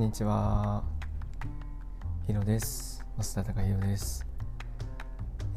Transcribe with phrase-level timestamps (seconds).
[0.00, 0.82] こんにちは。
[2.26, 3.04] ひろです。
[3.18, 4.26] 増田隆弘です。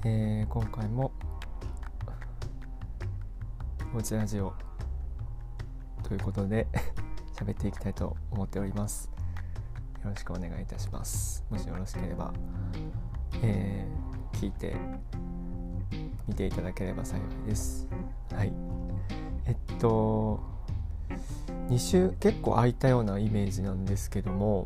[0.03, 1.13] えー、今回も、
[3.95, 4.53] おうちラジオ
[6.03, 6.67] ということで
[7.33, 9.09] 喋っていきたいと思っております。
[10.03, 11.45] よろしくお願いいたします。
[11.49, 12.33] もしよろしければ、
[13.41, 14.75] えー、聞いて
[16.27, 17.87] 見ていただければ幸いです。
[18.33, 18.51] はい。
[19.45, 20.41] えっと、
[21.69, 24.65] 2週結構空いたようなイメージなんですけども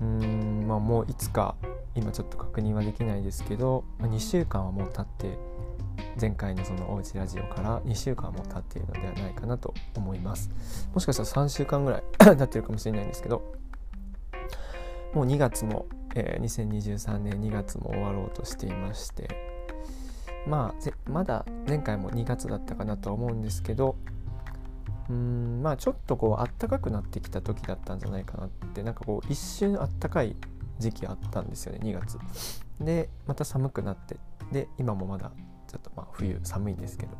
[0.00, 1.54] うーんまあもういつか
[1.94, 5.38] 今ちょっと確認はできないですけど、ま2週間はもう経って
[6.20, 10.50] 前回のそのおうちラジオから2週間はもう経っているのではないかなと思います。
[10.94, 13.42] もしかしたら3週間ぐらい 経ってるかもしれないんですけど
[15.14, 19.28] もう2月も、えー、2023年2月も終わろうとしていまして
[20.46, 23.96] まあまだ前回も2月だったかなとは思うんですけど
[25.10, 30.36] うんまあちょっとこうあったかくなってきた時だったんじゃないかなってなんかこう一瞬あったかい
[30.78, 32.18] 時期あったんですよね2月。
[32.80, 34.16] でまた寒くなって
[34.52, 35.32] で今もまだ
[35.66, 37.12] ちょっとまあ冬寒いんですけど、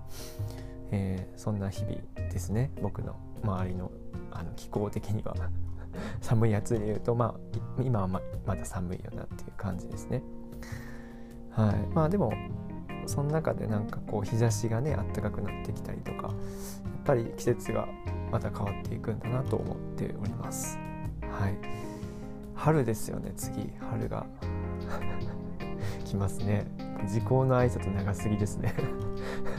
[0.92, 1.96] えー、そんな日々
[2.30, 3.90] ですね僕の周りの
[4.30, 5.34] あの気候的には
[6.22, 10.22] 寒いやつで言うとまあ今はままだ寒いよなっていう感じですね。
[11.50, 11.86] はい。
[11.92, 12.32] まあでも
[13.06, 16.32] その中でなんかこう日差しがねあったかくなってきたりとかやっ
[17.04, 17.88] ぱり季節が
[18.30, 20.78] また変わっていくんだなと思っております。
[21.22, 21.54] はい。
[22.54, 23.72] 春ですよね次。
[23.90, 24.26] 春が。
[26.04, 26.66] 来ますね。
[27.08, 28.74] 時効の挨拶長すぎですね。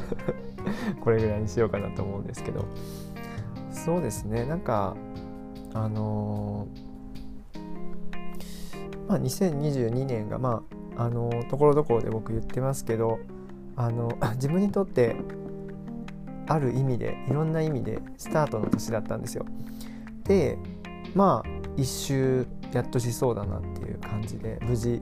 [1.02, 2.66] これぐらいにしようかなと思うんですけど。
[3.72, 4.46] そうですね。
[4.46, 4.96] なんか
[5.74, 13.20] あのー、まあ2022年がまああのところどころで僕言ってますけど
[13.76, 15.16] あの 自分にとって
[16.48, 19.46] ある意味でいろんな意味でスタートの年だったんですよ。
[20.26, 20.60] で
[21.16, 25.02] まあ一周やっとしそうだなっていう感じで無事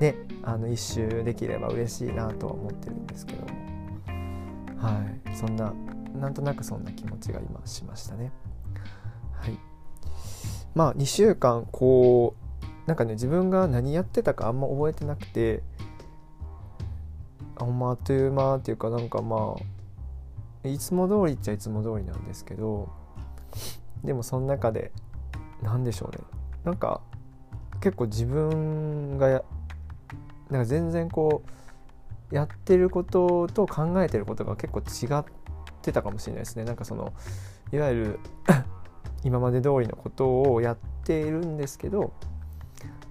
[0.00, 3.48] ねあの一周できれば嬉しいなとは思ってるんですけども
[4.78, 5.72] はいそんな
[6.18, 8.32] なんとなくそんな気持ちが今しましたね。
[9.32, 9.58] はい
[10.74, 12.49] まあ2週間こう
[12.86, 15.62] なんかね自分が何やってたかあんま覚えてなくて
[17.56, 19.54] あんまあっという間っていうかなんかま
[20.64, 22.90] あいつも通りっちゃいつも通りなんですけど
[24.04, 24.92] でもその中で
[25.62, 26.22] 何でしょうね。
[26.64, 27.00] なんか
[27.80, 29.42] 結構自分がや
[30.50, 31.42] なんか全然こ
[32.30, 35.24] うやってることと考えてることが結構違っ
[35.82, 36.64] てたかもしれないですね。
[36.64, 37.12] なんかその
[37.72, 38.20] いわゆる
[39.24, 42.12] 今まで通りのことをやっているんですけど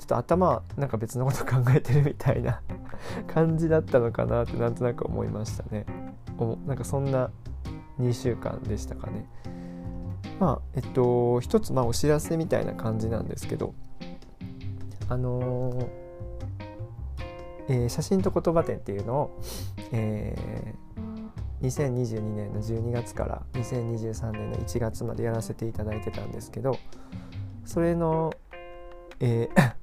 [0.10, 2.62] と頭なんか別のこと考えてるみたいな
[3.28, 5.86] 感じだったのかなってなんとなく思いましたね。
[6.38, 7.30] おなんかそんな
[8.00, 9.26] 2週間でしたかね。
[10.40, 13.74] まあえっと一つまあお知らせみたいな感じなんですけど
[15.10, 15.88] あのー
[17.68, 19.40] えー、写真と言葉展っていうのを、
[19.92, 26.78] えー、2022年の12月から2023年の1月までやらせていただいてたんですけど
[27.66, 28.34] それの、
[29.20, 29.79] えー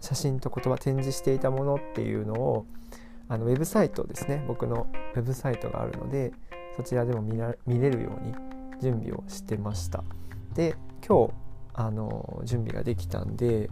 [0.00, 2.66] 写真と言葉展示していたものっていうのを
[3.28, 4.44] あのウェブサイトですね。
[4.46, 6.32] 僕のウェブサイトがあるので
[6.76, 7.36] そちらでも見
[7.78, 8.34] れるように
[8.80, 10.04] 準備をしてました。
[10.54, 11.34] で今日
[11.74, 13.70] あの準備ができたんで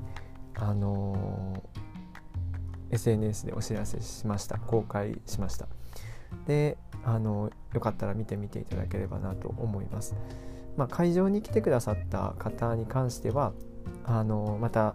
[0.55, 1.63] あの
[2.91, 4.59] SNS でお知らせしました。
[4.59, 5.69] 公開しました。
[6.47, 10.15] であのよかったら見てみていただければなと思います、
[10.77, 13.53] まあ、会場に来てくださった方に関しては
[14.05, 14.95] あのまた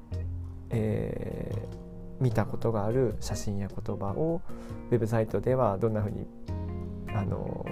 [0.69, 4.41] えー、見たことがある写真や言葉を
[4.91, 6.27] ウェブサイトではどんなふうに
[7.13, 7.65] あの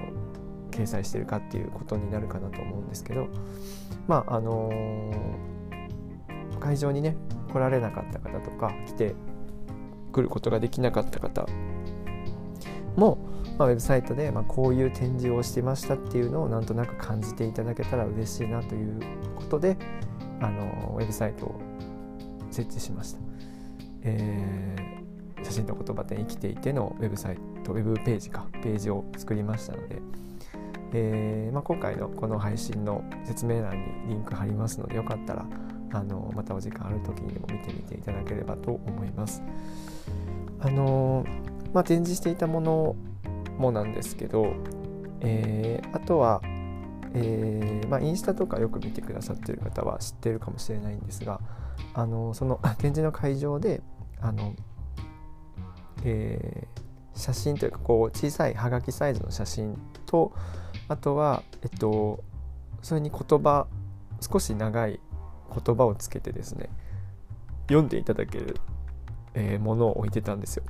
[0.72, 3.28] 掲載してるかっていうことになるかなと思うんですけど
[4.08, 7.16] まああのー、会場にね
[7.52, 9.16] 来られなかった方とか来て
[10.12, 11.48] 来ることができなかった方
[12.96, 13.18] も、
[13.58, 19.00] まあ、ウェブサイトで、まあ、こういう展示をしてましたっていうのをなんとなく感じていただけたら嬉しいなという
[19.36, 19.78] ことで
[20.42, 21.62] あのウェブサイトを
[22.58, 23.20] 設置しました、
[24.04, 30.02] えー、写真と言葉展生きていてのウェブサイトウェブページかページを作りましたので、
[30.94, 35.46] えー、まあ、今回のこの配信の説明欄にリンク貼りますのでよかったら
[35.94, 39.42] あのまたお時間ある時にでも見てみていただければと思います。
[40.60, 41.24] あの
[41.74, 42.96] まあ、展示していたもの
[43.60, 44.54] もなんですけど、
[45.22, 46.42] えー、あとは
[47.14, 51.40] えーまあ、インスタとかよく見てくださってる方は知ってるかもしれないんですが
[51.94, 53.82] あのその 展示の会場で
[54.22, 54.54] あの、
[56.04, 60.34] えー、写真というかこう小さいはがきサイズの写真と
[60.88, 62.24] あとは、えっと、
[62.82, 63.68] それに言葉
[64.22, 65.00] 少し長い
[65.66, 66.70] 言葉をつけてですね
[67.64, 68.58] 読んでいただける、
[69.34, 70.64] えー、ものを置いてたんですよ。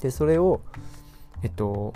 [0.00, 0.60] でそれを
[1.42, 1.92] えっと、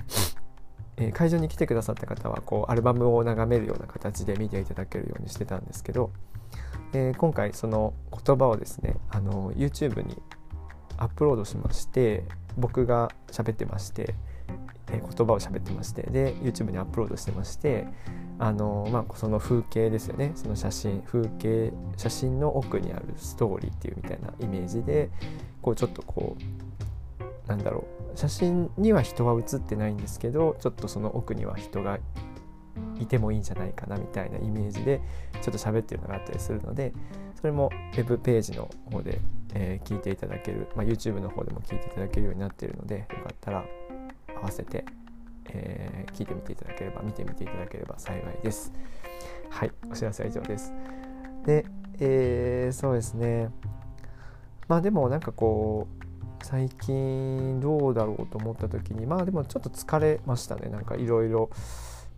[0.97, 6.11] えー、会場に来てくださった方はこうアルバムを眺めるような形で見ていただけるようにしてたんですけど、
[6.93, 10.21] え、今回その言葉をですねあの YouTube に
[10.97, 12.25] アップロードしまして
[12.57, 14.15] 僕が喋ってまして、
[14.93, 17.87] えー、言葉を喋ってましてで YouTube にアップロードしてまして
[18.39, 20.33] あの、まあ、その風景ですよね。
[20.35, 25.11] その写真風景写真の奥にあるストーリーっていうみたいなイメージで
[25.63, 28.01] こうちょっとこうなんだろう。
[28.17, 31.99] 写真には人は写ってないんですけどちょっとその奥には人が
[32.99, 35.01] いてもいいんじゃないかなみたいなイメージで
[35.35, 36.93] ちょっと喋ってるのがあったりするので
[37.35, 39.21] それも web ページの方で、
[39.55, 43.65] えー、聞いていただける、まあ、YouTube の方でも聞いていただけるようになっているのでよかったら
[44.37, 44.85] 合わせて、
[45.47, 48.73] えー、聞いてみていただければ見てみていただければ幸いです。
[49.49, 50.73] はい、お知らせは以上です。
[51.45, 51.65] で、
[51.99, 53.51] えー、そうですね。
[54.69, 61.51] まあでもなんかこう最近どうだろうと思った時にまあでもちょっと疲れましたねなんかいろいろ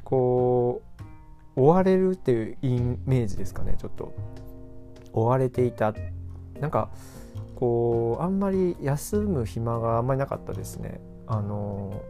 [0.04, 0.82] こ
[1.56, 3.76] う追われるっていうイメージですかね。
[3.78, 4.14] ちょっと。
[5.12, 5.94] 追われていた。
[6.60, 6.90] なんか
[7.56, 11.00] こうあんまり休む暇があんまりなかったですね。
[11.26, 12.02] あの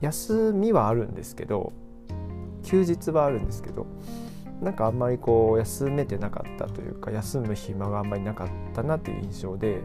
[0.00, 1.72] 休みはあるんですけど
[2.62, 3.86] 休日はあるんですけど
[4.60, 9.82] なんかあんまりこう休めてなかったというか休む暇があんまりなかったなっていう印象で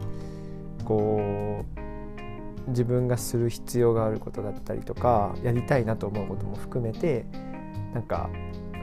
[0.84, 1.87] こう
[2.68, 7.24] 自分がする必要があることだったりとかやりたいなと思うことも含めて
[7.94, 8.30] なんか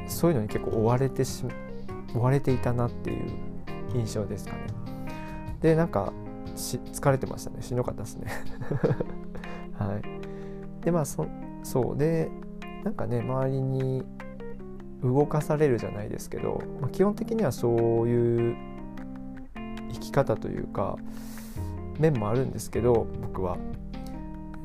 [0.07, 1.45] そういうのに結構追われてし
[2.13, 3.31] 追われていたなっていう
[3.93, 4.61] 印象ですかね。
[5.61, 6.13] でなんか
[6.55, 8.27] 疲れてましたねしんどかったですね。
[9.77, 11.25] はい、でまあそ
[11.63, 12.29] そうで
[12.83, 14.05] なんかね周りに
[15.03, 18.55] 動かされるじゃないですけど、まあ、基本的にはそういう
[19.91, 20.97] 生き方というか
[21.99, 23.57] 面もあるんですけど僕は。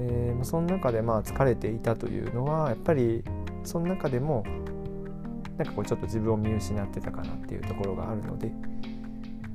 [0.02, 3.22] えー、その中でまあ疲れていたというのはやっぱり
[3.64, 4.44] その中でも
[5.58, 8.50] なんかこうちょっと自分を見失ってたかなっていうところがあるので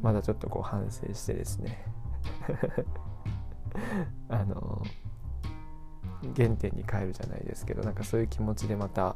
[0.04, 1.84] まだちょっとこう反省してですね
[4.30, 4.84] あの
[6.36, 9.16] 原点に帰るじゃないですけどなんかそういう気持ちでまた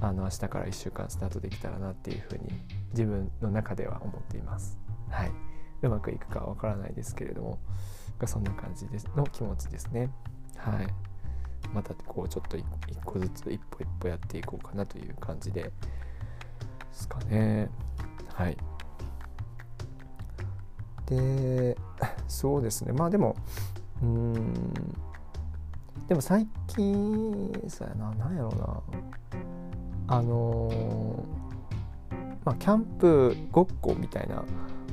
[0.00, 2.50] あの明日から1週間スタートできたらなっていうふうに
[2.90, 4.78] 自分の中では思っています。
[5.08, 5.32] はい、
[5.82, 7.58] うまくいくかわからないですけれども
[8.18, 10.10] がそんな感じですの気持ちですね。
[10.56, 10.86] はい、
[11.72, 12.64] またこうちょっと一
[13.04, 15.70] 個ずつ一歩一歩やっていこうかなという感じで
[16.92, 17.68] すかね。
[18.32, 18.56] はい。
[21.06, 21.76] で、
[22.26, 22.92] そうですね。
[22.92, 23.36] まあでも、
[24.02, 24.54] うん、
[26.08, 28.82] でも最近、そうやな、なんやろうな。
[30.08, 31.24] あの
[32.44, 34.44] まあ、キャンプごっこみたいな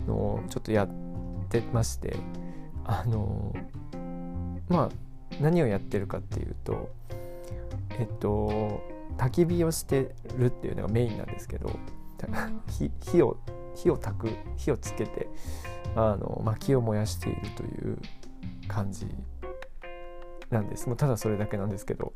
[0.08, 0.90] のをちょっとやっ
[1.50, 2.18] てまして、
[2.86, 3.54] あの
[4.70, 4.90] まあ、
[5.42, 6.90] 何をやってるかっていうと、
[7.92, 8.82] えっと、
[9.18, 11.70] 焚き火をしてるっていうのがメインなんですけど
[12.70, 13.38] 火火を
[13.76, 15.28] 火を焚く火をつけて
[15.96, 17.98] あの薪を燃やしているという
[18.68, 19.08] 感じ
[20.50, 20.88] なんです。
[20.88, 22.14] もうただそれだけなんですけど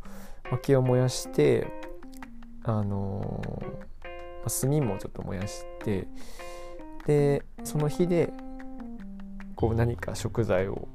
[0.51, 1.67] 薪を燃やして
[2.63, 3.43] あの
[4.62, 6.07] 炭もちょっと燃やして
[7.05, 8.31] でその火で
[9.57, 10.87] こう何か食材を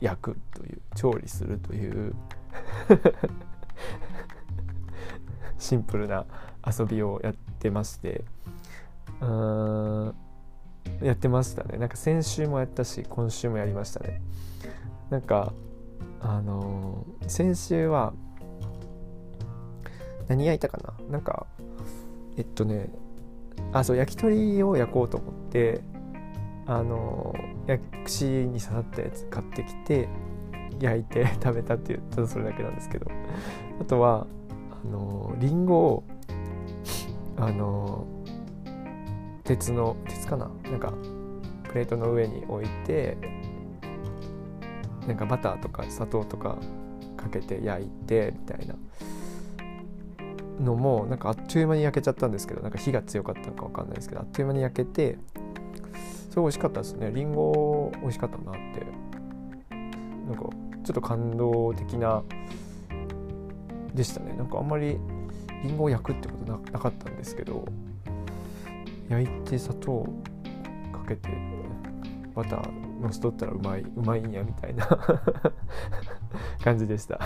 [0.00, 2.14] 焼くという調理するという
[5.58, 6.26] シンプルな
[6.66, 8.24] 遊びをやってまして
[9.20, 10.14] うん
[11.00, 11.78] やってましたね。
[11.78, 14.20] なんか先週もやったし今週もやりましたね。
[15.10, 15.52] なんか
[16.20, 18.12] あのー、先週は
[20.28, 20.94] 何焼いたかな？
[21.10, 21.46] なんか
[22.36, 22.90] えっとね
[23.72, 25.82] あそう焼き鳥を焼こうと思って
[26.66, 30.08] あのー、焼くしに刺さったやつ買ってきて
[30.80, 33.10] 焼いて 食べたっていうただそれだけなんですけど。
[33.80, 34.26] あとは
[34.70, 36.04] あのリンゴを
[37.36, 38.06] あの
[39.44, 40.50] 鉄の鉄かな？
[40.64, 40.92] なんか
[41.64, 43.16] プレートの上に置いて
[45.06, 46.58] なんかバターとか砂糖とか
[47.16, 48.76] かけて焼いてみたいな。
[50.60, 55.18] のもなんかあっという間に焼けちゃったんですけどなんか火が強かったのか分かんないですけどあっという間に焼けて
[56.32, 57.12] すごい美味しかったですね。
[57.14, 58.86] りんご美味しかったなって。
[60.26, 60.44] なんか
[60.82, 62.22] ちょっと感動的な
[63.94, 64.32] でしたね。
[64.32, 64.96] なんかあんまり
[65.62, 67.66] りんごを焼くってことななかったんですけど
[69.10, 70.06] 焼いて砂糖
[70.90, 71.28] かけて
[72.34, 74.88] バターのしとったらうまいうまいんやみたいな
[76.64, 77.20] 感じでした。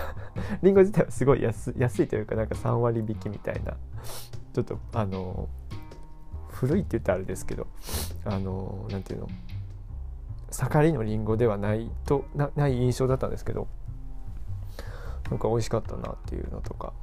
[0.61, 3.77] りんご自体はすごい安安いというかなんか3割引きみたいな。
[4.51, 5.47] ちょっとあの
[6.49, 7.67] 古いって言ったらあれですけど
[8.29, 9.29] あの何て言うの
[10.51, 13.67] 盛りのりんごではないとない印象だったんですけど
[15.29, 16.93] なんか美味しかったなっていうのとか。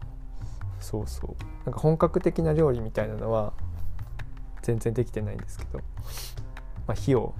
[0.81, 1.65] そうそう。
[1.65, 3.53] なんか本格的な料理みたいなのは
[4.63, 5.79] 全然できてないんですけど、
[6.87, 7.35] まあ、火を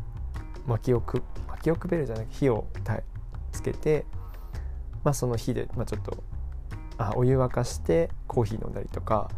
[0.67, 2.67] 薪をく薪をくべるじゃなくて火を
[3.53, 4.07] つけて、
[5.05, 6.23] まあ、その火で、まあ、ちょっと
[6.97, 9.31] あお湯沸かしてコーヒー飲んだりとか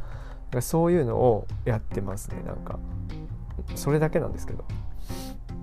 [0.53, 2.79] かそういうのをやってますねなんか。
[3.75, 4.64] それだけなんですけど、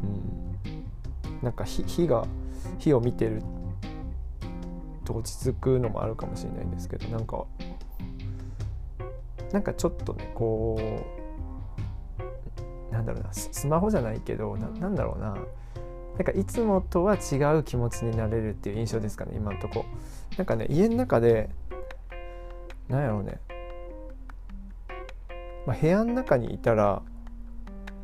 [0.03, 2.25] うん、なんか火が
[2.79, 3.41] 火を見てる
[5.05, 7.45] と落ち着くのもあるかもしれないんですけどなんか
[9.51, 10.79] なんかちょっとねこ
[12.89, 15.37] うなんだろうなスマホじゃないけどなんだろうな。
[16.13, 19.83] なんかいつもとは違う気持ちになれるっていう印象ですかね今んとこ。
[20.37, 21.49] なんかね家の中で
[22.87, 23.39] なんやろうね、
[25.65, 27.01] まあ、部屋の中にいたら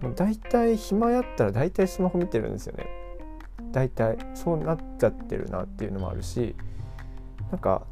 [0.01, 2.87] もう大体暇やったら大体スマホ見てるんですよね。
[3.71, 6.55] 大体そうなっちゃってるなっていうのもあるし
[7.51, 7.83] なんか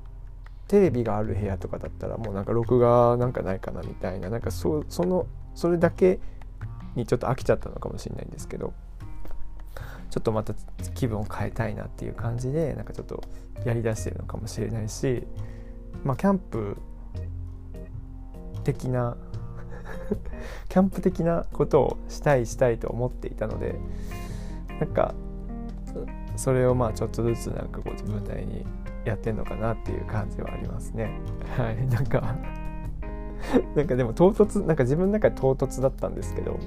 [0.68, 6.20] テレビがある部屋とかだったらもうなんか録画なんかないかなみたいななんかそそのそれだけ
[6.96, 8.74] にちょっと飽きちゃったのかもしれないんですけど
[10.10, 10.54] ちょっとまた
[10.96, 13.24] 気分を変えたいなっていう感じでなんかちょっと
[13.66, 15.24] やりだしてるのかもしれないし
[16.04, 16.78] まあキャンプ
[18.64, 19.16] 的な
[20.70, 23.76] キャンプ的なことをしたいしたいと思っていたので
[24.80, 25.14] なんか
[26.38, 28.66] それをまあちょっとずつなんかこう自分なりに
[29.04, 31.20] やってんのかなっていう感じはありますね。
[31.58, 32.36] はい、 なんか
[33.76, 36.60] なんかでも唐突なんか自分の中で唐突だったんですけど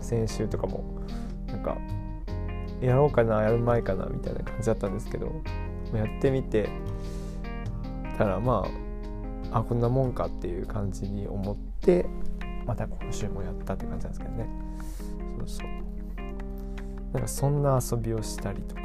[0.00, 0.84] 先週とかも
[1.48, 1.76] なんか
[2.80, 5.32] やろうかなやる前かなみたいな感じだったんですけど
[5.94, 6.68] やってみて
[8.18, 8.66] たらま
[9.52, 12.06] ああこんなもんかっていう感じに思って
[12.66, 14.48] また今週もやったって感じなんですけどね。
[15.38, 15.66] そうそう。
[17.12, 18.82] なんかそんな遊びをしたりとか。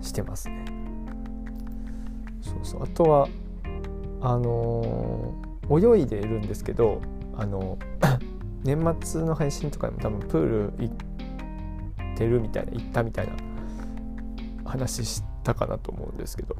[0.00, 0.64] してますね。
[2.40, 2.82] そうそう。
[2.82, 3.28] あとは
[4.20, 7.00] あのー、泳いでいるんですけど
[7.36, 7.78] あの
[8.64, 13.32] 年末の配信とかでも多分プール行ってるみたいな行ったみたいな
[14.64, 16.56] 話したかなと思うんですけど。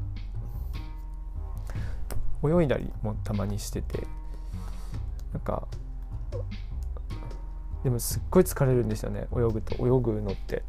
[2.45, 4.07] 泳いだりもたまにしてて
[5.33, 5.67] なんか
[7.85, 9.75] でもすっごい疲れるんですよね泳ぐと。
[9.77, 10.65] 泳ぐのって。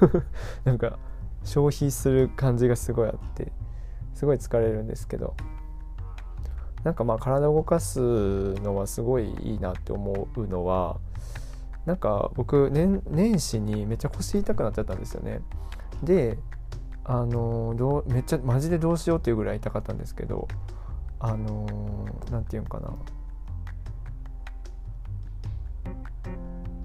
[0.64, 0.98] なんか
[1.44, 3.50] 消費する感じがすごいあって
[4.14, 5.34] すごい疲れるんですけど。
[6.84, 10.98] なんかまあ体を動かすのはすごいいいなって思うのは
[11.86, 15.40] なんか僕年年始にめっちゃ腰痛くなっちゃったんですよね。
[16.02, 16.38] で
[17.04, 20.48] あのどうめっちゃマジでどうしようっていうぐらい痛かったんですけど
[21.24, 21.66] あの
[22.32, 22.92] 何て言うんかな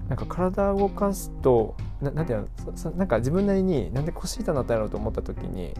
[0.09, 5.73] なんか体を動かすとななんていうのなんか自分なりになんで腰痛なったやろうと思った時に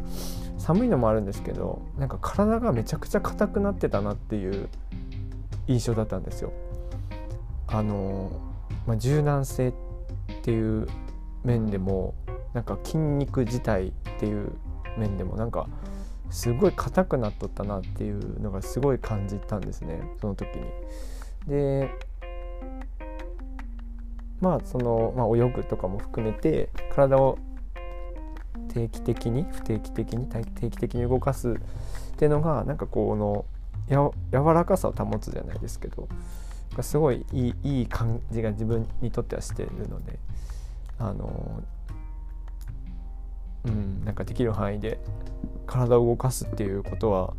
[0.57, 4.69] 寒いのもあるんですけどなんか体がめちゃくちゃ硬くなってたなっていう
[5.67, 6.51] 印象だったんですよ。
[7.67, 8.31] あの
[8.87, 9.73] まあ、柔軟性っ
[10.41, 10.87] ていう
[11.43, 12.15] 面でも
[12.53, 14.53] なんか筋肉自体っていう
[14.97, 15.67] 面でもなんか
[16.29, 20.65] すごい硬くなっとったなっていうのがすごい感じたんですねその時に。
[21.47, 21.89] で
[24.41, 27.39] まあその、まあ、泳ぐとかも含めて体を
[28.73, 31.53] 定期的に不定期的に定期的に動かすっ
[32.17, 33.45] ていうのがなんかこの
[33.87, 36.07] や柔らかさを保つじゃないですけど
[36.81, 40.19] すごいいいいい感じが自分にとってはしているので
[40.99, 41.63] あの
[43.67, 44.99] うんなんかできる範囲で
[45.65, 47.33] 体を動かすっていうことは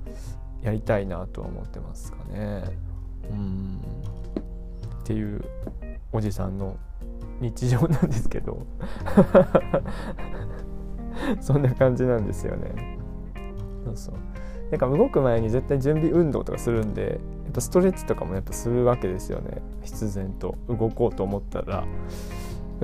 [0.62, 2.64] やりたいなとは思ってますかね。
[3.30, 3.80] うん。
[5.00, 5.44] っていう
[6.12, 6.76] おじさんの
[7.40, 8.66] 日常なんですけど。
[11.40, 12.98] そんな感じなんですよね。
[13.84, 14.14] そうそう。
[14.70, 19.62] なんか動く前に絶対準備運動とかするんでやっぱストレッチとかもやっぱするわけですよね。
[19.82, 20.56] 必然と。
[20.68, 21.86] 動こうと思ったら。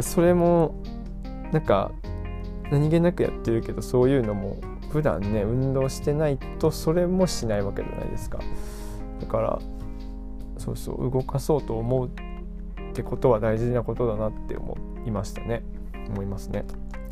[0.00, 0.74] それも
[1.52, 1.92] なんか
[2.74, 4.56] 何気なくやってるけどそういうのも
[4.90, 8.40] 普段ね運動してないとそれもしないわけじゃないですか。
[9.20, 9.60] だから
[10.58, 12.10] そうそう動かそうと思うっ
[12.92, 14.76] てことは大事なことだなって思
[15.06, 15.62] いましたね。
[16.08, 16.64] 思いますね。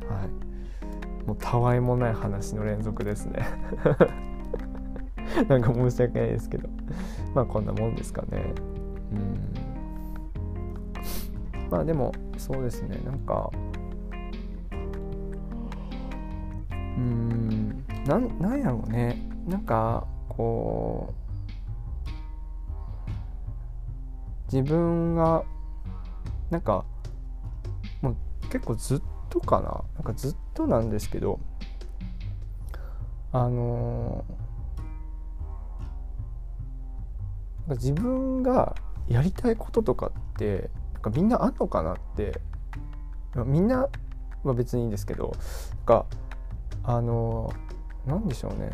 [0.09, 0.29] はい。
[1.27, 3.47] もうたわいもない話の連続ですね。
[5.49, 6.69] なんか申し訳ないですけど。
[7.37, 8.53] まあこんなもんですかね。
[9.13, 9.55] うん。
[11.71, 13.01] まあでもそうですね。
[13.05, 13.49] なんか
[16.97, 17.85] うん。
[18.07, 19.17] なんなんやろうね。
[19.47, 21.13] なんかこ
[24.51, 25.45] う自分が
[26.51, 26.85] なんか
[28.01, 28.17] もう
[28.51, 29.85] 結構ずっとかな。
[29.95, 31.41] なんかずっとなんですけど
[33.33, 38.75] あのー、自分が
[39.09, 42.41] やりたいこととかってなんかみんなあんのかなって。
[43.47, 43.89] みんな
[44.45, 45.35] は別にいいんですけど
[45.77, 46.07] なんか
[46.85, 48.73] あのー、なんでしょうね。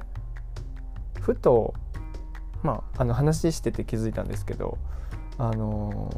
[1.21, 1.75] ふと
[2.62, 4.79] まああの話してて気づいたんですけど
[5.37, 6.11] あの、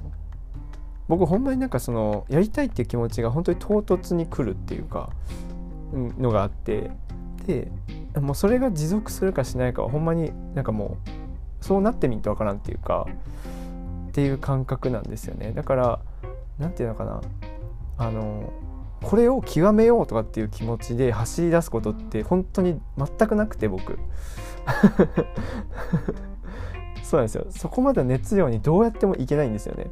[1.09, 5.11] 僕ほんまになんかそのやりたいっていう気持ちが本当に唐突に来るっていうか
[5.93, 6.91] のがあって
[7.47, 7.71] で
[8.15, 10.99] もうそれが持続するかしないかはほんまになんかも
[11.61, 13.07] うそうなってみんとわからんっていうか
[14.09, 15.53] っていう感覚なんですよね。
[15.53, 16.01] だから
[16.59, 17.21] 何て言うのかな。
[17.99, 18.53] あの
[19.03, 23.99] これを極めようとかっていう気持ちで走り出すことって本当に全くなくて僕。
[27.03, 27.47] そうなんですよ。
[27.51, 29.91] そこまで熱量にどうやってもいけないんですよね。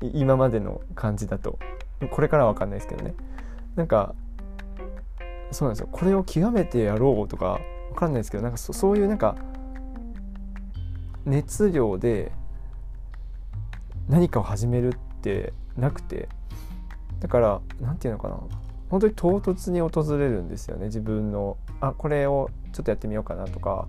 [0.00, 1.58] 今までの感じだと。
[2.10, 3.14] これからは分かんないですけどね。
[3.76, 4.14] なんか
[5.50, 5.88] そうなんですよ。
[5.90, 9.36] これを極めてやろうとか分かんないですけどなんかそういうなんか
[11.24, 12.32] 熱量で
[14.08, 16.28] 何かを始めるってなくて
[17.20, 18.38] だから何て言うのかな。
[18.90, 21.56] 本当に唐突に訪れるんですよね自分の。
[21.80, 23.86] あこれをちょっとやってみようかなとか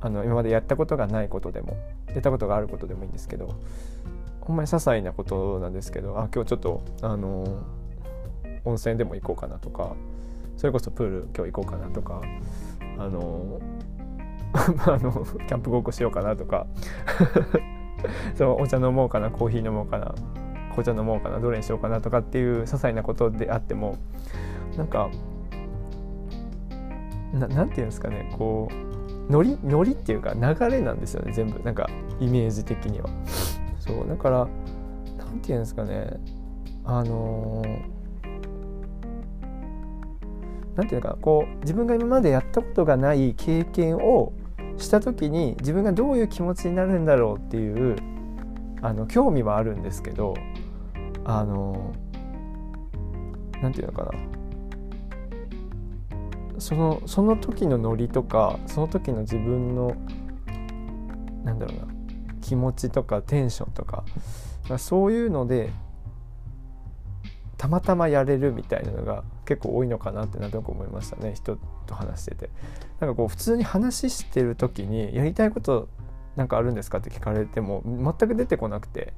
[0.00, 1.76] あの今までやったことがないことでも
[2.08, 3.54] やったことがあることでもいいんですけど
[4.40, 7.62] ほんまに些細なことなんですけどあ今日ちょっとあの
[8.64, 9.94] 温泉でも行こうかなとか
[10.56, 12.20] それこそプール今日行こうかなとか
[12.98, 13.60] あの
[14.86, 15.12] あの
[15.46, 16.66] キャンプごっこしようかなとか
[18.34, 20.14] そうお茶飲もうかなコーヒー飲もうかな。
[20.74, 23.98] 紅茶飲もうかなどれにしようかなとかっていう些細なことであっても
[24.76, 25.10] なんか
[27.32, 31.88] ななんていうんですかねこうノリノリっていうか流れなんですよね全部なんか
[32.20, 33.08] イメージ的には。
[33.78, 34.48] そうだから
[35.18, 36.20] なんていうんですかね
[36.84, 37.62] あの
[40.76, 44.32] なんていうかこう自分が今までやったことがない経験を
[44.78, 47.96] した時に自分がどういう気持ちになるんだろうっていう
[48.80, 50.34] あの興味はあるんですけど
[51.24, 51.94] あの
[53.60, 54.12] なんていうのかな。
[56.58, 59.96] そのその時のノリとかその時の自分の
[61.44, 61.92] なんだろうな。
[62.40, 64.04] 気持ちとかテンションとか
[64.76, 65.72] そういうので
[67.56, 71.34] たまたまやれるみたいなのが結構多いのかなってなんとなく思いましたね。
[71.34, 71.56] 人
[71.86, 72.50] と話してて。
[72.98, 75.88] なんかこう普通に話してる時にやりたいこと
[76.36, 79.14] なんかあるんですかって聞かれても全く出てこなくて。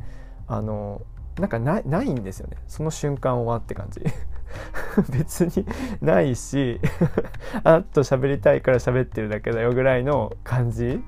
[0.46, 1.00] あの
[1.38, 2.56] なんかないないんですよね。
[2.68, 4.00] その瞬間はって感じ。
[5.10, 5.66] 別に
[6.00, 6.80] ないし
[7.64, 11.02] あっと喋りたいから喋ってるだけだよぐらいの感じ。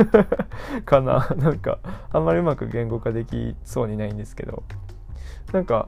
[0.84, 1.28] かな。
[1.36, 1.78] なんか
[2.12, 4.62] あんまりうまく言語化できそうにないんですけど。
[5.52, 5.86] なんか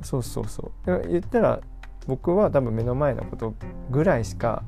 [0.00, 1.08] そうそうそう。
[1.08, 1.60] 言ったら
[2.06, 3.54] 僕は多分目の前のこと
[3.90, 4.62] ぐらいしか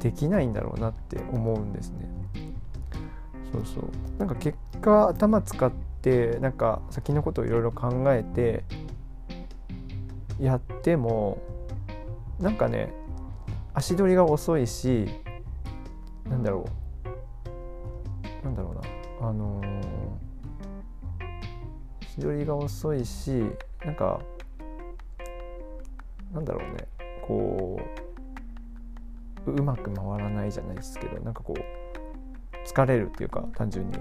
[0.00, 2.08] できないんだろうなって思うんですね。
[3.52, 3.84] そうそう。
[4.18, 5.87] なんか結果頭使って
[6.40, 8.64] なんか先のことをいろいろ考えて
[10.40, 11.38] やっても
[12.38, 12.92] なんかね
[13.74, 15.08] 足取りが遅いし
[16.28, 16.64] なんだろ
[18.42, 18.44] う。
[18.44, 19.28] なんだろうな。
[19.28, 19.66] あのー、
[22.06, 23.42] 足取りが遅いし
[23.84, 24.20] なんか
[26.32, 26.88] なんだろうね。
[27.26, 27.80] こ
[29.46, 33.98] ううまく回らないじゃないですけどなんかこう疲れるっていうか単純に。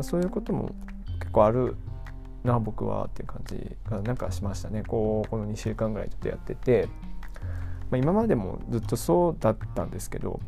[0.00, 0.74] そういうことも
[1.32, 1.76] 構ある
[2.44, 4.82] な僕はっていう感じがなんかしましたね。
[4.86, 6.88] こうこの2週間ぐらいちょっとやってて、
[7.90, 10.40] まあ、今までもずっとそうだったんですけど。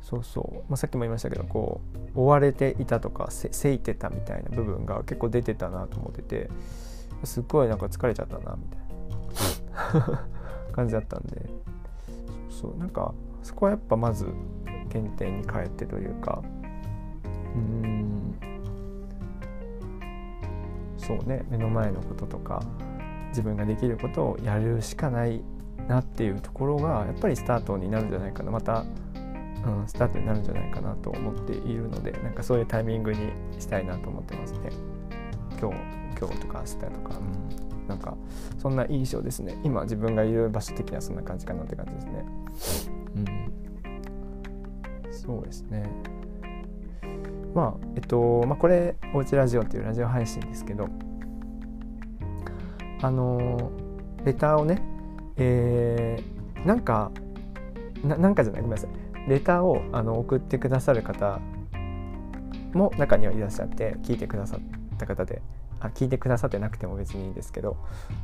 [0.00, 1.82] そうそう、まあ、さっきも言いましたけどこ
[2.14, 6.48] う追われていたとかせいてたみたいな部分が結構出てたなと思ってて。
[7.24, 10.28] すっごいなんか疲れちゃったなみたいな。
[10.72, 11.50] 感じだったんで。
[12.50, 14.26] そうなんかそこはやっぱまず
[14.90, 16.42] 原点に帰ってというか。
[17.54, 18.34] うん。
[21.08, 22.62] そうね目の前のこととか
[23.30, 25.42] 自分ができることをやるしかない
[25.88, 28.50] なっていうところがやっぱりスタートになるんじゃないかな。
[28.50, 28.84] また、
[29.64, 34.70] うん、スタートになるんじゃないかなと思っているのでなんかそういうタイミングにしたいなと思ってますね。
[35.58, 35.76] 今日
[36.20, 37.88] 今日とか明日とか、うん。
[37.88, 38.14] なんか
[38.58, 39.58] そんな印象ですね。
[39.64, 42.24] 今自分がいる場所的にはそんな感じかなって感じですね。
[43.16, 43.52] うん。
[45.10, 45.90] そうですね
[47.58, 50.88] まあえっとまあこれ「おうちラジオ」っていうラジオ配信ですけど
[53.02, 53.72] あの
[54.24, 54.80] レターをね
[55.36, 57.10] えー、なんか
[58.04, 58.90] なんかじゃないごめんなさい。
[59.28, 61.40] レターをあの送ってくださる方
[62.72, 65.42] も中にはいらっしゃって聞いてくださった方で
[65.80, 67.76] あ聞いてくださってなくても別にいいんですけど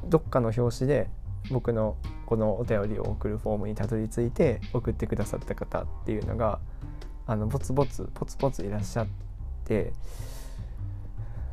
[0.07, 1.11] どっかの表紙で
[1.51, 6.61] 僕のこのお便りを送るフォームにたどり着いて送ってくださった方っていうのが
[7.27, 9.07] あのボツボツポツポツいらっしゃっ
[9.65, 9.93] て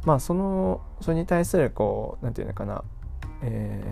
[0.06, 2.84] まあそのそれに対するこう何て言うのかな、
[3.44, 3.84] え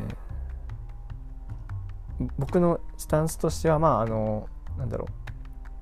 [2.22, 5.08] ー、僕のスタンスとしてはまああのなんだろ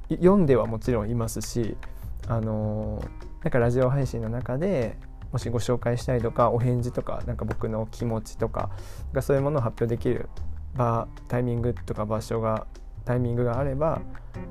[0.10, 1.78] う読んではもちろんいますし
[2.28, 3.04] あの
[3.44, 4.98] なんかラジオ配信の中で
[5.32, 8.70] もしご紹介したいとかお返事とかなんか僕の気持ちとか
[9.14, 10.30] がそういうものを発表できる
[10.76, 12.68] 場タイミングとか場所が
[13.06, 14.02] タイミングがあれば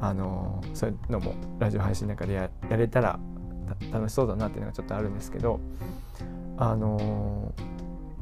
[0.01, 3.19] あのそういうのもラジオ配信の中でややれたら
[3.93, 5.61] 楽しそうだなっていうのがちょっとあるんですけど
[6.57, 7.53] あの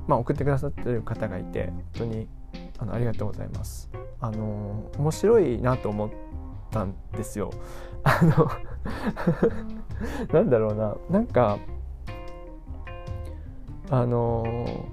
[0.06, 2.28] まあ送ってくださってる方がいて本当に
[2.78, 3.90] あのありがとうございます。
[4.20, 6.10] あの面白いなと思っ
[6.70, 7.50] たんですよ。
[8.04, 8.50] あの
[10.32, 11.58] なんだろうななんか
[13.90, 14.86] あの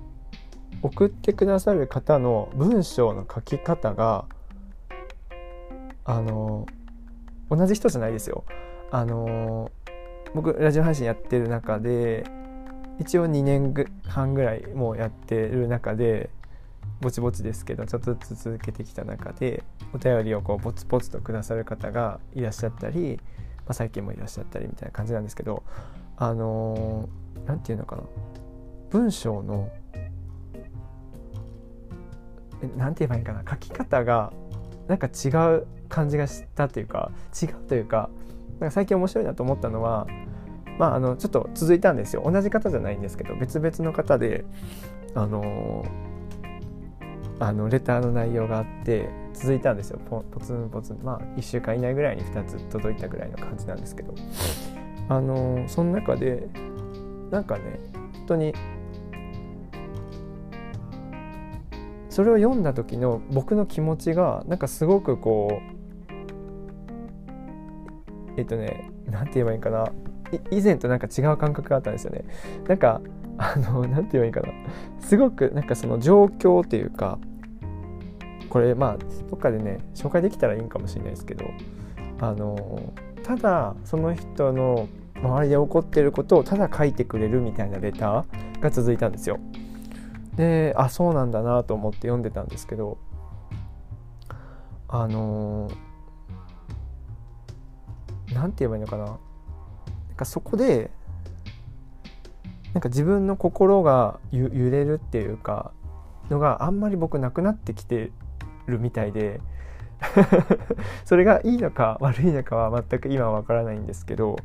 [0.81, 4.25] 送ってくださる方の文章の書き方が
[6.05, 6.65] あの
[7.49, 8.43] 同じ人じゃないですよ。
[8.91, 9.71] あの
[10.33, 12.23] 僕ラジオ配信やってる中で
[12.99, 13.73] 一応2年
[14.05, 16.29] 半ぐらいもうやってる中で
[17.01, 19.63] ぼちぼちですけどちょっとずつ続けてきた中で
[19.93, 23.19] お便りをこうポツポツとくださる方がいらっしゃったり、
[23.57, 25.63] まあ、最近もいらっしゃったりみたいな感じなんですけど
[26.17, 27.09] あの
[27.47, 28.03] 何、て言うのかな。
[28.91, 29.71] 文章の
[32.77, 33.43] 何て言えばいいかな。
[33.49, 34.31] 書き方が
[34.87, 38.09] なんか違う感じがしたというか違うというか
[38.61, 40.07] なんか最近面白いなと思ったのは
[40.77, 42.23] まああのちょっと続いたんですよ。
[42.25, 44.45] 同じ方じゃないんですけど別々の方で
[45.15, 45.83] あの
[47.39, 49.99] あのレターの内容があって続いたんですよ。
[50.07, 50.99] ポツンポツン。
[51.03, 54.13] まあ1週間以内ぐらいに2つ届いたぐらいの感じなんですけど。
[55.09, 56.47] あのその中で
[57.31, 58.53] なんかね本当に
[62.09, 65.80] それを読んだ時の僕の気持ちがなんかすごくこう
[68.37, 69.91] えっとね何て言えばいいかな。
[70.49, 72.23] 以前となんか違う感覚があったんですよね。
[72.67, 73.01] なんか
[73.37, 74.47] あの何て言えばいいかな。
[74.99, 77.19] すごくなんかその状況っていうか
[78.49, 78.97] これまあ
[79.29, 81.45] どっかでね紹介できたらいいんかもしれないですけど
[82.19, 89.39] あのただその人の周りで起こってることをただ書いてくれるみたいなレターが続いたんですよ。
[90.35, 92.97] であそうなんだなと思って読んでたんですけど
[94.87, 95.69] あの
[98.33, 99.05] 何て言えばいいのかな？
[99.05, 99.17] なん
[100.15, 100.91] かそこで
[102.73, 105.71] なんか自分の心が揺れるっていうか
[106.29, 108.11] のがあんまり僕なくなってきて
[108.67, 109.41] るみたいで
[111.05, 114.37] それがいいのか悪いのかは全く今は分からないんですけど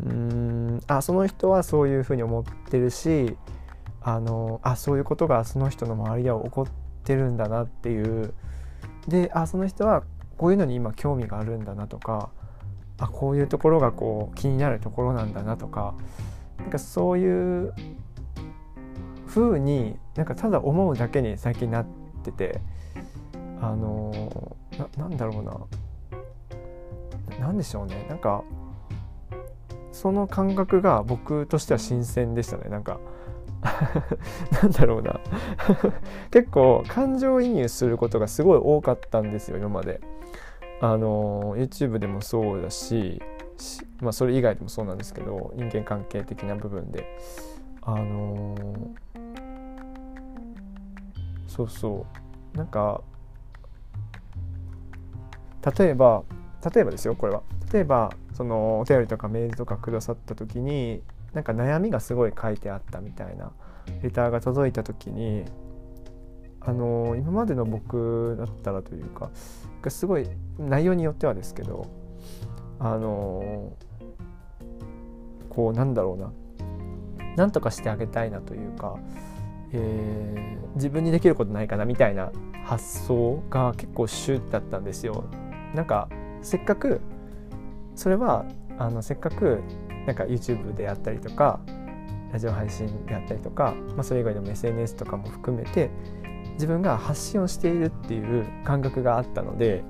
[0.00, 3.36] うーんあその人はそういうふうに思ってるし
[4.02, 6.66] あのあそういうことがその人の周りでは起こっ
[7.04, 8.34] てるんだなっていう。
[9.08, 10.02] であその人は
[10.38, 12.30] こういうのに今興味があるんだなとか
[12.98, 15.94] あこういうところがこう気になるところなんだなとか
[16.58, 17.74] なんかそういう
[19.26, 21.86] 風になんかただ思うだけに最近なっ
[22.22, 22.60] てて
[23.60, 25.60] あのななんだろうな。
[27.40, 28.06] 何でしょうね。
[28.08, 28.44] なんか
[29.92, 32.68] その感覚が僕としては新鮮でしたね。
[32.68, 33.00] なんか
[34.62, 35.20] なんだろうな。
[36.30, 40.00] 結構感情移入することがすごい多かったんですよ今まで。
[40.80, 43.20] あの YouTube でもそうだし
[44.00, 47.06] まあ、それ以外でもそうなんですけど人間関係的な部分で。
[47.82, 48.54] あの、
[51.46, 52.06] そうそ
[52.54, 52.56] う。
[52.56, 53.02] なんか
[55.78, 56.22] 例えば
[56.72, 57.42] 例えばですよこれは。
[57.72, 63.50] 例えばそのお便りとかメールとかくださった時になんか悩みがすごい書いてあったみたいな
[64.02, 65.44] レターが届いた時に
[66.66, 69.30] あの今までの僕だったらというか
[69.88, 71.86] すごい内容によってはですけど
[72.78, 73.72] あの
[75.50, 76.32] こうなんだろうな
[77.36, 78.96] なんとかしてあげたいなというか、
[79.72, 82.32] えー、自分にできることないかなみたいな
[82.64, 85.24] 発想が結構シュッだったんですよ。
[85.74, 86.08] なんか
[86.42, 87.00] せっかく
[87.94, 88.46] それは
[88.78, 89.60] あのせっかく
[90.06, 91.60] なんか YouTube であったりとか
[92.32, 95.90] ラジオ配信であったりとか、まあ、それ以外でも SNS とかも含めて
[96.54, 99.84] 自分が発信をしているっていう感覚があったので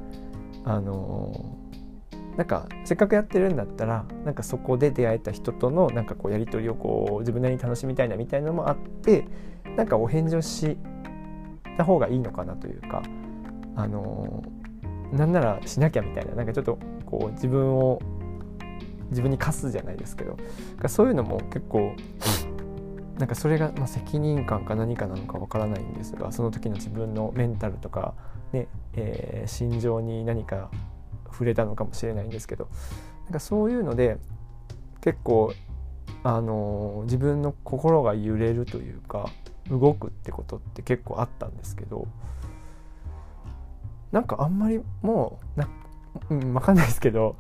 [0.65, 1.59] あの
[2.37, 9.27] なんかせっかくやってるんだったらなんかそこで出会えた人とのなんかこうやり取りをこう自分なりに楽しみたいなみたいなのもあって
[9.77, 10.77] なんかお返事をし
[11.77, 13.03] た方がいいのかなというか
[13.77, 14.43] あの
[15.13, 18.01] なんならしなきゃみたいななんかちょっとこう自分を
[19.11, 20.37] 自分に課すじゃないですけど
[20.89, 21.95] そういうのも結構
[23.19, 28.15] なんかそれが、まあ、責任感か何かなのかわからないんですがその時の自分のメンタルとか、
[28.53, 30.71] ねえー、心情に何か
[31.31, 32.69] 触れたのかもしれないんですけど
[33.25, 34.19] なんかそういうので
[35.01, 35.53] 結構
[36.23, 39.31] あの自分の心が揺れるというか
[39.71, 42.09] 動くってことって結構あったんですけど
[44.11, 45.69] なんかあんまりもうな、
[46.31, 47.37] うん、分かんないですけど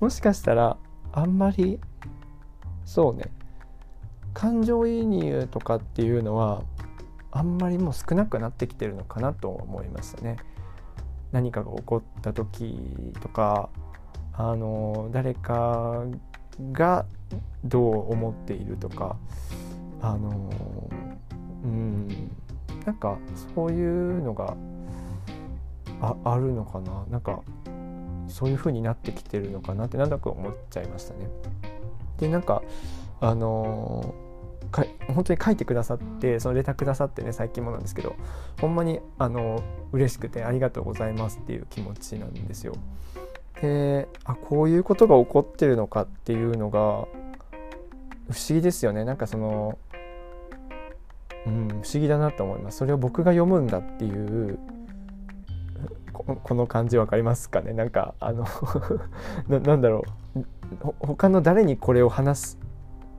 [0.00, 0.76] もしかしたら
[1.12, 1.80] あんまり
[2.84, 3.30] そうね
[4.34, 6.62] 感情移入とかっていうのは
[7.30, 10.36] あんまりもう少なくなってきてるのかなと思いましたね。
[11.32, 12.78] 何かが起こった時
[13.20, 13.68] とか
[14.32, 16.04] あの誰か
[16.72, 17.04] が
[17.64, 19.16] どう思っているとか
[20.00, 20.50] あの
[21.64, 22.08] うん
[22.86, 23.18] なんか
[23.54, 24.56] そういうのが
[26.00, 27.42] ああるのかななんか
[28.28, 31.28] そういう風になってきてるのかなってなんだか思っちゃいましたね。
[32.18, 32.62] でなんか
[33.20, 34.14] あの
[34.70, 38.16] か本当に書いてくださってそのレターくださってね最近もなんですけど
[38.60, 42.74] ほんまにあの嬉しくてありがとうございますっていう気持ちなんですよ。
[43.60, 49.04] であこういうことが起こってるのかっていうのが不思議ですよね。
[49.04, 49.78] なんかその
[51.46, 52.78] うん不思議だなと思います。
[52.78, 54.58] それを僕が読むんだっていう
[56.12, 57.72] この感じ分かりますかね？
[57.72, 58.46] なんかあの
[59.48, 60.04] なんだろ
[60.36, 60.40] う。
[61.00, 62.58] 他の誰にこれを話す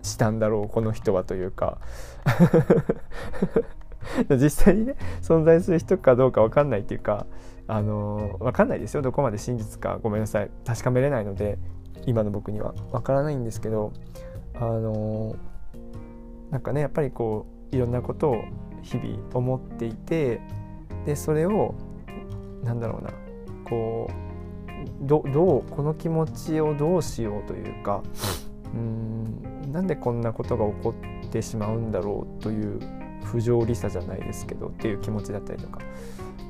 [0.02, 1.78] したんだろうこの人はというか。
[4.30, 7.28] 実際にね存在する人かどうか分かんないっていうか
[7.68, 9.02] あの分かんないですよ。
[9.02, 10.50] どこまで真実かごめんなさい。
[10.66, 11.60] 確かめれないので
[12.06, 12.74] 今の僕には。
[12.92, 13.94] 分からないんですけど
[14.56, 15.36] あの
[16.50, 18.44] なんかねやっぱりこういろんなことを
[18.82, 20.42] 日々思っていて
[21.06, 21.76] でそれを
[22.64, 23.12] なんだろうな
[23.70, 24.30] こう
[25.02, 28.02] どどうこの気持ちをどうしようというか
[28.74, 30.96] うんなんでこんなことが起こ
[31.28, 32.80] ってしまうんだろうという
[33.24, 35.80] 不条理さじゃないですけどっていう気持ちだったりとか。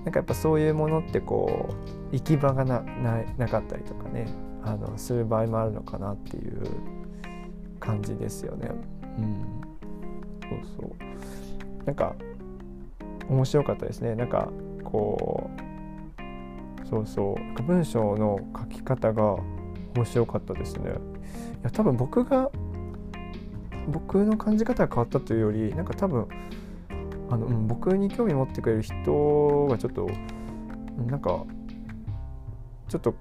[0.04, 1.76] なんかやっぱそういうものってこ
[2.12, 2.82] う行き場がな
[3.38, 4.28] なかったりとかね
[4.64, 6.64] あのする場合もあるのかなっていう
[7.80, 8.72] 感じですよね。
[9.18, 9.62] うん、
[10.42, 10.96] そうそ
[11.82, 11.86] う。
[11.86, 12.16] なんか
[13.28, 14.16] 面白かったですね。
[14.16, 14.50] なんか
[14.84, 15.50] こ
[16.84, 17.64] うそうそう。
[17.64, 19.36] 文章の書き方が
[19.96, 20.94] 面白かったですね。
[21.62, 22.52] いや多分僕が
[23.88, 26.28] 僕の感じ方が変わったというよりなんか多分
[27.30, 30.08] あの、うん、僕に興味持ってくれる人がちょっと
[31.08, 31.44] なんか
[32.88, 33.16] ちょっと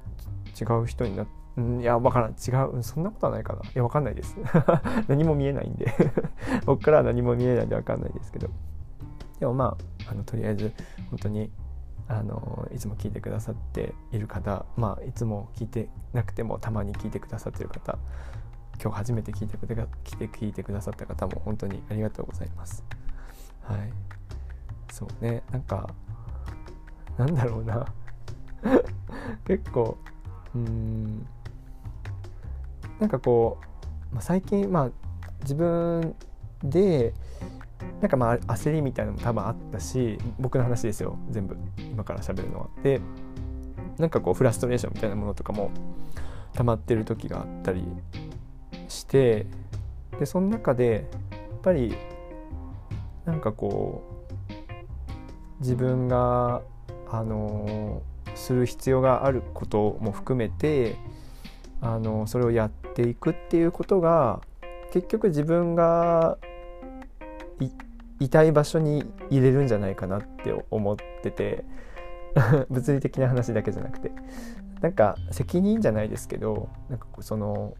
[0.60, 1.38] 違う人になって
[1.80, 2.30] いや、わからん。
[2.30, 2.82] 違う。
[2.82, 3.62] そんなことはないかな。
[3.62, 4.36] いや、わかんないです。
[5.08, 5.92] 何も見えないんで
[6.66, 8.48] 僕からは何も見えないんでわかんないですけど。
[9.40, 10.72] でもまあ、あのとりあえず、
[11.10, 11.50] 本当に
[12.08, 17.98] あのいつも聞いてくださっている方まあいつも聞いてなくてもたまに聞いてくださってる方
[18.80, 22.84] 今日初めて聞いてくれ来て聞いてくださった方も本当にありがとうございます。
[23.62, 23.92] はい。
[24.92, 25.92] そうね、なんか、
[27.16, 27.86] なんだろうな。
[29.44, 29.98] 結構、
[30.54, 31.26] うん、
[32.98, 33.58] なんかこ
[34.10, 34.90] う、まあ、最近、まあ、
[35.42, 36.14] 自分
[36.62, 37.12] で、
[38.00, 42.68] なんかまあ焦りみたいなのも多分あったし僕の話ですよ全部今から喋るのは。
[42.82, 43.00] で
[43.98, 45.70] なんかこうフラストレーションみたいなものとかも
[46.54, 47.84] 溜まってる時があったり
[48.88, 49.46] して
[50.18, 51.94] でその中でやっぱり
[53.24, 54.02] なんかこ
[54.48, 56.62] う自分が
[57.10, 58.02] あの
[58.34, 60.96] する必要があることも含めて
[61.80, 64.40] あのそれをやっていくっていうことが
[64.92, 66.38] 結局自分が
[68.20, 71.64] いたい場所に入れるんじゃないかなって思ってて。
[72.70, 74.12] 物理的な話だけじゃなくて。
[74.80, 77.74] なんか責任じゃないですけどなんかその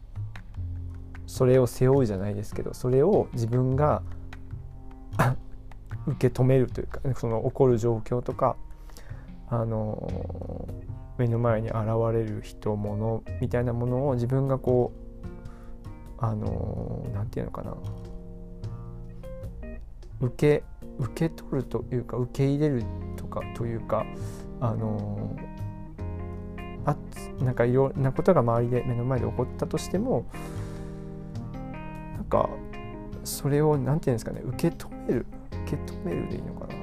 [1.27, 4.01] それを背負うじゃないですけどそれを自分が
[6.07, 8.57] 受け止めるというかその起こる状況とか
[9.49, 10.67] あの
[11.17, 11.77] 目の前に現
[12.11, 15.05] れる人物みたいなものを自分がこう
[16.19, 17.77] あの何て言うのかな。
[20.21, 20.63] 受け
[20.99, 22.83] 受け取るというか受け入れる
[23.15, 24.05] とかというか
[24.59, 25.35] あの
[26.85, 26.95] あ
[27.43, 30.25] なんかいろんなことが周りで目の前で起こったとしても
[32.15, 32.49] なんか
[33.23, 35.25] それを何て言うんですかね受け止める
[35.65, 36.79] 受け止めるでいいのかな。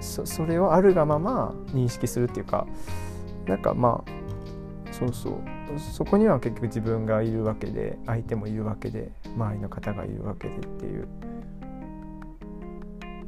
[0.00, 2.66] そそれをあるがまま認識するっていうか
[3.46, 5.59] なんかまあそうそう。
[5.78, 11.08] そこには結局自分がいるわけで相手もいるわけで周りの方がいるわけでっていう。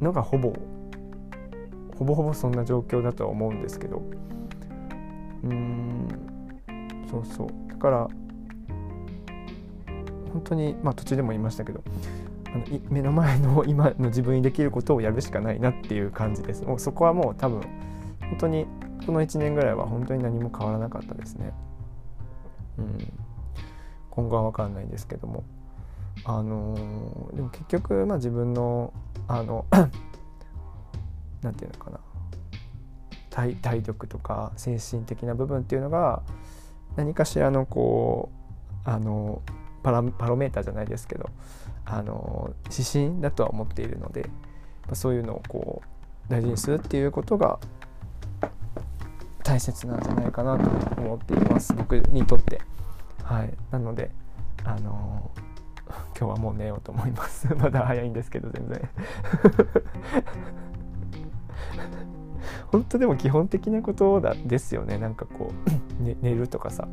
[0.01, 0.53] のがほぼ
[1.97, 4.01] ほぼほぼそんな状況だとは思うんですけど。
[5.43, 6.07] うん。
[7.09, 7.47] そうそう。
[7.69, 8.07] だから
[10.31, 11.83] 本当にまあ途中でも言いましたけど
[12.47, 16.63] あの目の前の 今の自分にできることをやるしかないなっていう感じです。
[16.63, 17.61] もうそこはもう多分
[18.29, 18.65] 本当に
[19.05, 21.53] この1年ぐらいは本当に何も変わらなかったですね。
[22.77, 23.13] うん。
[24.09, 25.43] 今後は分かんないんですけども。
[26.25, 28.93] あのー、でも結局まあ自分の
[29.27, 29.65] あの
[31.41, 31.99] なんていうのかな。
[33.33, 36.21] 体体力とか精神的な部分っていうのが
[36.95, 38.29] 何かしらのこ
[38.85, 39.41] うあの
[39.81, 41.29] パラパロメーターじゃないですけど
[41.83, 44.29] あの指針だとは思っているので
[44.93, 47.59] そういうのをこう大事にするっていうことが
[49.43, 50.69] 大切なんじゃないかなと
[51.01, 51.73] 思っています。
[51.73, 52.61] 僕にとって。
[53.23, 54.11] はい、なので
[54.65, 55.31] あの
[56.17, 57.53] 今日はもう寝ようと思います。
[57.55, 58.89] まだ早いんですけど全然。
[62.71, 64.97] 本当でも基本的なことだですよね。
[64.97, 65.51] なんかこ
[65.99, 66.87] う、ね、寝るとかさ。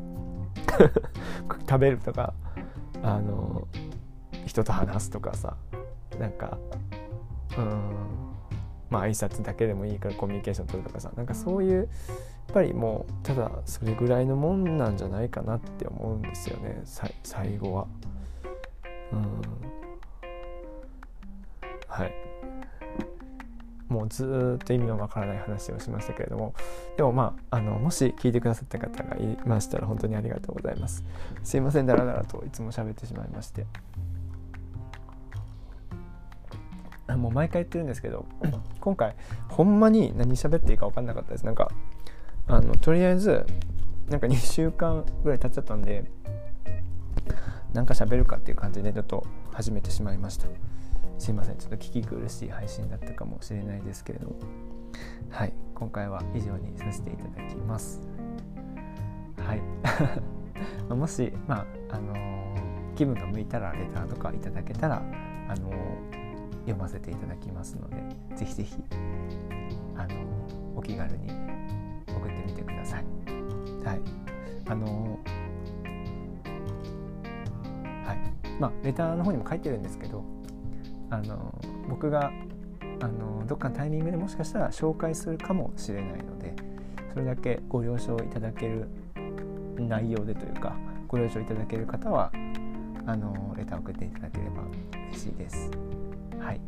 [1.69, 2.35] 食べるとか。
[3.03, 3.67] あの
[4.45, 5.57] 人と話すとかさ。
[6.19, 6.59] なんか
[7.57, 7.81] うん。
[8.91, 11.11] まあ挨拶だけでもいいからコミュニケーション取るとかさ。
[11.17, 11.89] なんかそういう
[12.51, 16.83] ぱりもうただそれぐらいのもんなんじゃないかなって思うんですよね。
[17.23, 17.87] 最後は。
[19.13, 19.43] うん。
[21.89, 22.15] はい。
[23.89, 26.55] もうずっと意味のわからない話をしましたけれども。
[26.97, 31.05] でもまああのもし聞いてくださった方がいましたら本当にありがとうございます。
[31.43, 33.67] すいませんだらだらといつも喋ってしまいまして。
[37.17, 38.25] もう毎回言ってるんですけど
[38.81, 39.17] 今回
[39.49, 41.45] ほんまに何喋っていいか分かんなかったです。
[41.45, 41.73] なんか
[42.51, 43.47] あのとりあえず
[44.09, 46.11] なんか2週間ぐらい経っちゃったんで
[47.73, 50.49] なんか喋るかっていう感じでちょっと始めてしまいました。
[51.19, 51.57] すいません。
[51.59, 54.37] ちょっと聞き苦しい配信だったかもしれないですけれども。
[55.29, 55.53] はい。
[55.75, 58.01] 今回は以上にさせていただきます。
[59.39, 59.63] はい。
[60.93, 64.97] もしまああのー、気分が向いたらレターとかいただけたら
[65.49, 67.97] あのー、読ませていただきますので
[68.35, 68.77] ぜひぜひ
[69.97, 70.15] あのー、
[70.77, 71.29] お気軽に
[72.81, 73.05] ださい
[73.85, 74.01] はい
[74.67, 75.19] あの
[78.05, 78.19] はい
[78.61, 80.25] まあ、レターの方にも書いてるんですけど
[81.11, 81.55] あの
[81.89, 82.31] 僕が
[83.01, 86.55] あのどっかのタイミングでもしかしたら紹介するかもしれないので
[87.13, 88.89] それだけご了承いただける
[89.79, 90.77] 内容でというか
[91.09, 92.31] ご了承いただける方は
[93.07, 94.63] あのレターを送っていただければ
[95.09, 95.71] 嬉しいです。
[96.39, 96.61] はい、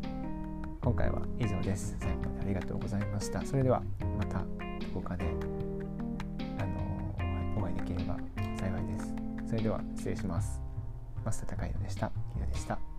[0.82, 1.96] 今回は以上です。
[2.00, 3.44] 最後までありがとうございました。
[3.44, 3.82] それでは
[4.18, 4.44] またど
[4.94, 5.26] こかで
[9.52, 10.62] それでは失礼します。
[11.26, 12.10] 増田孝弘でした。
[12.34, 12.91] 以上でした。